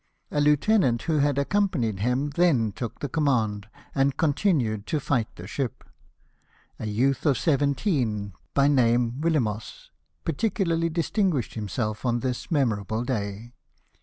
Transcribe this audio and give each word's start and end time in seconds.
A 0.31 0.41
lieutenant, 0.41 1.03
who 1.03 1.19
had 1.19 1.37
accompanied 1.37 1.99
him, 1.99 2.31
then 2.31 2.71
took 2.71 3.01
the 3.01 3.07
command, 3.07 3.67
and 3.93 4.17
continued 4.17 4.87
to 4.87 4.99
fight 4.99 5.27
the 5.35 5.45
ship. 5.45 5.83
A 6.79 6.87
youth 6.87 7.23
of 7.27 7.37
seven 7.37 7.75
teen, 7.75 8.33
by 8.55 8.67
name 8.67 9.21
Yillemoes, 9.23 9.91
particularly 10.25 10.89
distinguished 10.89 11.53
himself 11.53 12.03
on 12.03 12.21
this 12.21 12.49
memorable 12.49 13.03
day. 13.03 13.53